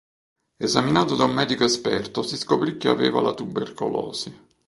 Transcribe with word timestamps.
Esaminato 0.57 1.13
da 1.15 1.25
un 1.25 1.35
medico 1.35 1.63
esperto 1.63 2.23
si 2.23 2.35
scoprì 2.35 2.75
che 2.77 2.87
aveva 2.89 3.21
la 3.21 3.35
tubercolosi. 3.35 4.35